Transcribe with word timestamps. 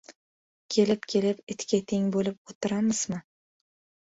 Kelib-kelib, 0.75 1.43
itga 1.55 1.81
teng 1.91 2.07
bo‘lib 2.17 2.53
o‘tiramizmi! 2.55 3.21